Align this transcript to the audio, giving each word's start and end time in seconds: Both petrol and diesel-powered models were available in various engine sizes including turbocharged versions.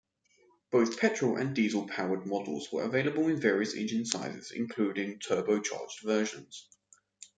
Both 0.71 0.97
petrol 0.99 1.37
and 1.37 1.53
diesel-powered 1.55 2.25
models 2.25 2.69
were 2.71 2.81
available 2.81 3.27
in 3.27 3.39
various 3.39 3.75
engine 3.75 4.03
sizes 4.07 4.49
including 4.49 5.19
turbocharged 5.19 6.01
versions. 6.03 6.67